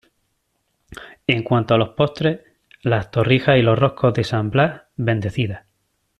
[1.27, 2.39] En cuanto a los postres,
[2.81, 5.67] las torrijas y los roscos de San Blas, bendecidas.